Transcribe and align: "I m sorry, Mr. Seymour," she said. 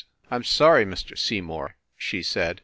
"I 0.31 0.35
m 0.37 0.43
sorry, 0.43 0.83
Mr. 0.83 1.15
Seymour," 1.15 1.75
she 1.95 2.23
said. 2.23 2.59